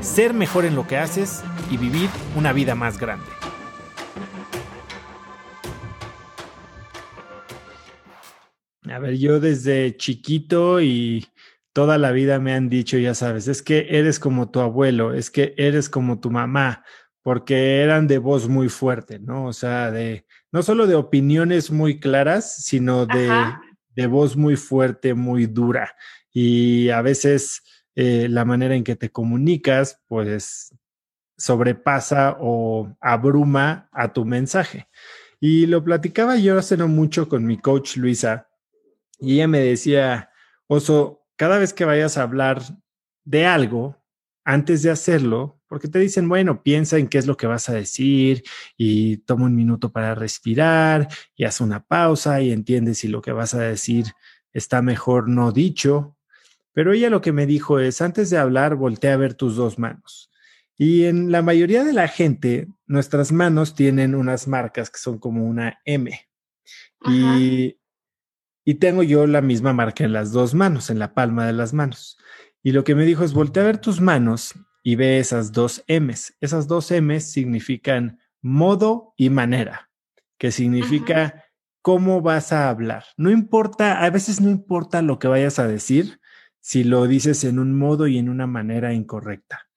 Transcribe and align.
ser 0.00 0.34
mejor 0.34 0.64
en 0.64 0.74
lo 0.74 0.86
que 0.86 0.96
haces 0.96 1.42
y 1.70 1.76
vivir 1.76 2.08
una 2.36 2.52
vida 2.52 2.74
más 2.74 2.98
grande. 2.98 3.26
A 8.90 8.98
ver, 8.98 9.18
yo 9.18 9.38
desde 9.38 9.96
chiquito 9.96 10.80
y 10.80 11.26
toda 11.72 11.98
la 11.98 12.10
vida 12.10 12.38
me 12.38 12.54
han 12.54 12.68
dicho, 12.68 12.96
ya 12.96 13.14
sabes, 13.14 13.46
es 13.46 13.62
que 13.62 13.86
eres 13.90 14.18
como 14.18 14.50
tu 14.50 14.60
abuelo, 14.60 15.12
es 15.12 15.30
que 15.30 15.54
eres 15.56 15.88
como 15.88 16.20
tu 16.20 16.30
mamá, 16.30 16.84
porque 17.22 17.82
eran 17.82 18.06
de 18.06 18.18
voz 18.18 18.48
muy 18.48 18.68
fuerte, 18.68 19.18
¿no? 19.18 19.46
O 19.46 19.52
sea, 19.52 19.90
de 19.90 20.24
no 20.50 20.62
solo 20.62 20.86
de 20.86 20.94
opiniones 20.94 21.70
muy 21.70 22.00
claras, 22.00 22.64
sino 22.64 23.04
de, 23.04 23.30
de 23.94 24.06
voz 24.06 24.36
muy 24.36 24.56
fuerte, 24.56 25.12
muy 25.14 25.46
dura. 25.46 25.94
Y 26.32 26.88
a 26.88 27.02
veces 27.02 27.62
eh, 28.00 28.28
la 28.28 28.44
manera 28.44 28.76
en 28.76 28.84
que 28.84 28.94
te 28.94 29.10
comunicas, 29.10 30.00
pues 30.06 30.72
sobrepasa 31.36 32.36
o 32.38 32.96
abruma 33.00 33.88
a 33.90 34.12
tu 34.12 34.24
mensaje. 34.24 34.86
Y 35.40 35.66
lo 35.66 35.82
platicaba 35.82 36.36
yo 36.36 36.56
hace 36.56 36.76
no 36.76 36.86
mucho 36.86 37.28
con 37.28 37.44
mi 37.44 37.58
coach 37.58 37.96
Luisa, 37.96 38.48
y 39.18 39.34
ella 39.34 39.48
me 39.48 39.58
decía, 39.58 40.30
Oso, 40.68 41.26
cada 41.34 41.58
vez 41.58 41.72
que 41.72 41.84
vayas 41.84 42.16
a 42.18 42.22
hablar 42.22 42.62
de 43.24 43.46
algo, 43.46 44.00
antes 44.44 44.84
de 44.84 44.92
hacerlo, 44.92 45.60
porque 45.66 45.88
te 45.88 45.98
dicen, 45.98 46.28
bueno, 46.28 46.62
piensa 46.62 46.98
en 46.98 47.08
qué 47.08 47.18
es 47.18 47.26
lo 47.26 47.36
que 47.36 47.48
vas 47.48 47.68
a 47.68 47.74
decir 47.74 48.44
y 48.76 49.16
toma 49.16 49.46
un 49.46 49.56
minuto 49.56 49.90
para 49.90 50.14
respirar 50.14 51.08
y 51.34 51.46
haz 51.46 51.60
una 51.60 51.84
pausa 51.84 52.40
y 52.42 52.52
entiende 52.52 52.94
si 52.94 53.08
lo 53.08 53.22
que 53.22 53.32
vas 53.32 53.54
a 53.54 53.60
decir 53.60 54.06
está 54.52 54.82
mejor 54.82 55.28
no 55.28 55.50
dicho. 55.50 56.17
Pero 56.78 56.92
ella 56.92 57.10
lo 57.10 57.20
que 57.20 57.32
me 57.32 57.44
dijo 57.44 57.80
es, 57.80 58.00
antes 58.00 58.30
de 58.30 58.38
hablar, 58.38 58.76
voltea 58.76 59.14
a 59.14 59.16
ver 59.16 59.34
tus 59.34 59.56
dos 59.56 59.80
manos. 59.80 60.30
Y 60.76 61.06
en 61.06 61.32
la 61.32 61.42
mayoría 61.42 61.82
de 61.82 61.92
la 61.92 62.06
gente, 62.06 62.68
nuestras 62.86 63.32
manos 63.32 63.74
tienen 63.74 64.14
unas 64.14 64.46
marcas 64.46 64.88
que 64.88 65.00
son 65.00 65.18
como 65.18 65.44
una 65.44 65.80
M. 65.84 66.08
Y, 67.04 67.80
y 68.64 68.74
tengo 68.74 69.02
yo 69.02 69.26
la 69.26 69.40
misma 69.40 69.72
marca 69.72 70.04
en 70.04 70.12
las 70.12 70.30
dos 70.30 70.54
manos, 70.54 70.88
en 70.88 71.00
la 71.00 71.14
palma 71.14 71.48
de 71.48 71.52
las 71.52 71.72
manos. 71.72 72.16
Y 72.62 72.70
lo 72.70 72.84
que 72.84 72.94
me 72.94 73.06
dijo 73.06 73.24
es, 73.24 73.32
voltea 73.32 73.64
a 73.64 73.66
ver 73.66 73.78
tus 73.78 74.00
manos 74.00 74.54
y 74.84 74.94
ve 74.94 75.18
esas 75.18 75.50
dos 75.50 75.82
M's. 75.88 76.36
Esas 76.40 76.68
dos 76.68 76.92
M's 76.92 77.24
significan 77.24 78.20
modo 78.40 79.14
y 79.16 79.30
manera, 79.30 79.90
que 80.38 80.52
significa 80.52 81.44
cómo 81.82 82.22
vas 82.22 82.52
a 82.52 82.68
hablar. 82.68 83.04
No 83.16 83.32
importa, 83.32 84.04
a 84.04 84.10
veces 84.10 84.40
no 84.40 84.48
importa 84.48 85.02
lo 85.02 85.18
que 85.18 85.26
vayas 85.26 85.58
a 85.58 85.66
decir 85.66 86.20
si 86.68 86.84
lo 86.84 87.06
dices 87.06 87.44
en 87.44 87.58
un 87.58 87.78
modo 87.78 88.06
y 88.08 88.18
en 88.18 88.28
una 88.28 88.46
manera 88.46 88.92
incorrecta. 88.92 89.68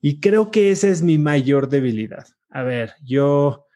Y 0.00 0.18
creo 0.18 0.50
que 0.50 0.72
esa 0.72 0.88
es 0.88 1.00
mi 1.00 1.16
mayor 1.16 1.68
debilidad. 1.68 2.26
A 2.48 2.64
ver, 2.64 2.94
yo 3.04 3.66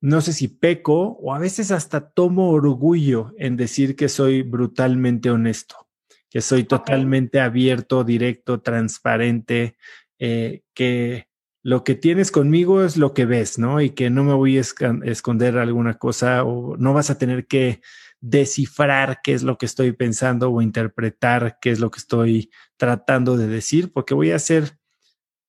no 0.00 0.20
sé 0.20 0.32
si 0.32 0.46
peco 0.46 1.18
o 1.20 1.34
a 1.34 1.40
veces 1.40 1.72
hasta 1.72 2.10
tomo 2.10 2.50
orgullo 2.50 3.32
en 3.38 3.56
decir 3.56 3.96
que 3.96 4.08
soy 4.08 4.42
brutalmente 4.42 5.30
honesto 5.30 5.88
que 6.30 6.40
soy 6.40 6.64
totalmente 6.64 7.40
abierto, 7.40 8.04
directo, 8.04 8.62
transparente, 8.62 9.76
eh, 10.18 10.62
que 10.72 11.28
lo 11.62 11.84
que 11.84 11.94
tienes 11.94 12.30
conmigo 12.30 12.82
es 12.82 12.96
lo 12.96 13.12
que 13.12 13.26
ves, 13.26 13.58
¿no? 13.58 13.82
Y 13.82 13.90
que 13.90 14.08
no 14.08 14.24
me 14.24 14.32
voy 14.32 14.56
a 14.56 14.62
esconder 14.62 15.58
alguna 15.58 15.98
cosa 15.98 16.42
o 16.44 16.78
no 16.78 16.94
vas 16.94 17.10
a 17.10 17.18
tener 17.18 17.46
que 17.46 17.82
descifrar 18.22 19.18
qué 19.22 19.34
es 19.34 19.42
lo 19.42 19.58
que 19.58 19.66
estoy 19.66 19.92
pensando 19.92 20.50
o 20.50 20.62
interpretar 20.62 21.58
qué 21.60 21.72
es 21.72 21.80
lo 21.80 21.90
que 21.90 21.98
estoy 21.98 22.50
tratando 22.76 23.36
de 23.36 23.48
decir, 23.48 23.92
porque 23.92 24.14
voy 24.14 24.30
a 24.30 24.38
ser 24.38 24.78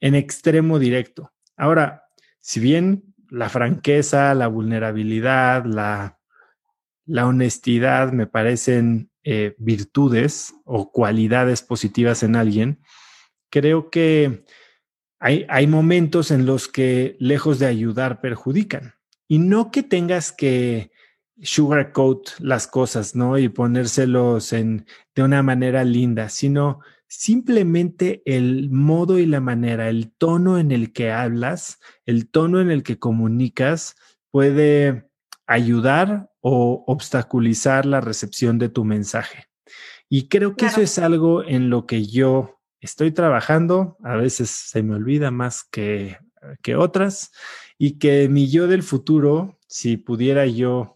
en 0.01 0.15
extremo 0.15 0.79
directo. 0.79 1.31
Ahora, 1.55 2.05
si 2.41 2.59
bien 2.59 3.13
la 3.29 3.49
franqueza, 3.49 4.33
la 4.33 4.47
vulnerabilidad, 4.47 5.65
la, 5.65 6.19
la 7.05 7.27
honestidad 7.27 8.11
me 8.11 8.25
parecen 8.25 9.11
eh, 9.23 9.55
virtudes 9.59 10.55
o 10.65 10.91
cualidades 10.91 11.61
positivas 11.61 12.23
en 12.23 12.35
alguien, 12.35 12.81
creo 13.51 13.91
que 13.91 14.45
hay, 15.19 15.45
hay 15.47 15.67
momentos 15.67 16.31
en 16.31 16.47
los 16.47 16.67
que 16.67 17.15
lejos 17.19 17.59
de 17.59 17.67
ayudar 17.67 18.19
perjudican. 18.19 18.95
Y 19.27 19.37
no 19.37 19.69
que 19.71 19.83
tengas 19.83 20.31
que 20.31 20.91
sugarcoat 21.41 22.39
las 22.39 22.67
cosas, 22.67 23.15
¿no? 23.15 23.37
Y 23.37 23.49
ponérselos 23.49 24.53
en, 24.53 24.85
de 25.15 25.23
una 25.23 25.43
manera 25.43 25.83
linda, 25.83 26.29
sino 26.29 26.79
simplemente 27.07 28.21
el 28.25 28.69
modo 28.71 29.19
y 29.19 29.25
la 29.25 29.39
manera, 29.39 29.89
el 29.89 30.11
tono 30.11 30.57
en 30.57 30.71
el 30.71 30.93
que 30.93 31.11
hablas, 31.11 31.79
el 32.05 32.29
tono 32.29 32.59
en 32.59 32.71
el 32.71 32.83
que 32.83 32.97
comunicas 32.97 33.95
puede 34.31 35.09
ayudar 35.45 36.31
o 36.41 36.83
obstaculizar 36.87 37.85
la 37.85 38.01
recepción 38.01 38.57
de 38.57 38.69
tu 38.69 38.83
mensaje. 38.83 39.45
Y 40.09 40.27
creo 40.27 40.55
que 40.55 40.65
eso 40.67 40.81
es 40.81 40.99
algo 40.99 41.43
en 41.43 41.69
lo 41.69 41.85
que 41.85 42.05
yo 42.05 42.59
estoy 42.79 43.11
trabajando, 43.11 43.97
a 44.03 44.15
veces 44.15 44.49
se 44.49 44.83
me 44.83 44.95
olvida 44.95 45.31
más 45.31 45.63
que, 45.63 46.17
que 46.61 46.75
otras, 46.75 47.31
y 47.77 47.97
que 47.97 48.27
mi 48.29 48.49
yo 48.49 48.67
del 48.67 48.83
futuro, 48.83 49.59
si 49.67 49.97
pudiera 49.97 50.45
yo 50.45 50.92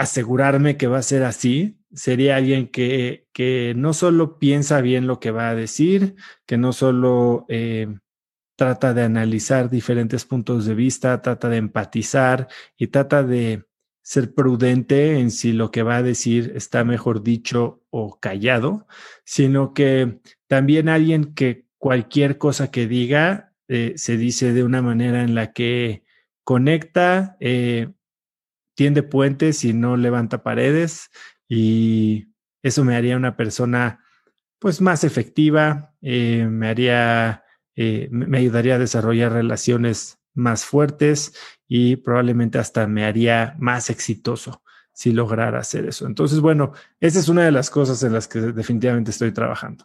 asegurarme 0.00 0.78
que 0.78 0.86
va 0.86 0.96
a 0.96 1.02
ser 1.02 1.24
así, 1.24 1.78
sería 1.92 2.36
alguien 2.36 2.68
que, 2.68 3.28
que 3.34 3.74
no 3.76 3.92
solo 3.92 4.38
piensa 4.38 4.80
bien 4.80 5.06
lo 5.06 5.20
que 5.20 5.30
va 5.30 5.50
a 5.50 5.54
decir, 5.54 6.16
que 6.46 6.56
no 6.56 6.72
solo 6.72 7.44
eh, 7.50 7.86
trata 8.56 8.94
de 8.94 9.02
analizar 9.02 9.68
diferentes 9.68 10.24
puntos 10.24 10.64
de 10.64 10.74
vista, 10.74 11.20
trata 11.20 11.50
de 11.50 11.58
empatizar 11.58 12.48
y 12.78 12.86
trata 12.86 13.22
de 13.22 13.66
ser 14.00 14.32
prudente 14.34 15.18
en 15.18 15.30
si 15.30 15.52
lo 15.52 15.70
que 15.70 15.82
va 15.82 15.96
a 15.96 16.02
decir 16.02 16.52
está 16.56 16.82
mejor 16.82 17.22
dicho 17.22 17.82
o 17.90 18.18
callado, 18.18 18.86
sino 19.24 19.74
que 19.74 20.20
también 20.46 20.88
alguien 20.88 21.34
que 21.34 21.66
cualquier 21.76 22.38
cosa 22.38 22.70
que 22.70 22.86
diga 22.86 23.52
eh, 23.68 23.92
se 23.96 24.16
dice 24.16 24.54
de 24.54 24.64
una 24.64 24.80
manera 24.80 25.22
en 25.24 25.34
la 25.34 25.52
que 25.52 26.04
conecta, 26.42 27.36
eh, 27.38 27.92
tiende 28.80 29.02
puentes 29.02 29.62
y 29.66 29.74
no 29.74 29.98
levanta 29.98 30.42
paredes 30.42 31.10
y 31.46 32.32
eso 32.62 32.82
me 32.82 32.96
haría 32.96 33.14
una 33.14 33.36
persona 33.36 34.02
pues 34.58 34.80
más 34.80 35.04
efectiva, 35.04 35.94
eh, 36.00 36.46
me 36.48 36.74
eh, 37.76 38.08
me 38.10 38.38
ayudaría 38.38 38.76
a 38.76 38.78
desarrollar 38.78 39.32
relaciones 39.32 40.18
más 40.32 40.64
fuertes 40.64 41.34
y 41.68 41.96
probablemente 41.96 42.58
hasta 42.58 42.86
me 42.86 43.04
haría 43.04 43.54
más 43.58 43.90
exitoso 43.90 44.62
si 44.94 45.12
lograra 45.12 45.58
hacer 45.58 45.84
eso. 45.84 46.06
Entonces, 46.06 46.40
bueno, 46.40 46.72
esa 47.00 47.18
es 47.18 47.28
una 47.28 47.44
de 47.44 47.52
las 47.52 47.68
cosas 47.68 48.02
en 48.02 48.14
las 48.14 48.28
que 48.28 48.40
definitivamente 48.40 49.10
estoy 49.10 49.32
trabajando. 49.32 49.84